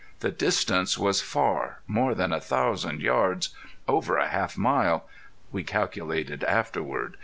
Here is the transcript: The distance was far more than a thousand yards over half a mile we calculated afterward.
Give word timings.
The 0.21 0.31
distance 0.31 0.97
was 0.97 1.21
far 1.21 1.81
more 1.85 2.15
than 2.15 2.33
a 2.33 2.39
thousand 2.41 3.01
yards 3.01 3.49
over 3.87 4.17
half 4.19 4.57
a 4.57 4.59
mile 4.59 5.05
we 5.51 5.63
calculated 5.63 6.43
afterward. 6.45 7.17